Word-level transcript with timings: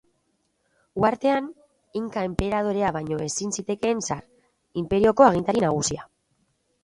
Uhartean, 1.01 1.49
inka 1.99 2.23
enperadorea 2.29 2.89
baino 2.97 3.19
ezin 3.27 3.53
zitekeen 3.59 4.01
sar, 4.07 4.25
inperioko 4.83 5.27
agintari 5.27 5.63
nagusia. 5.67 6.09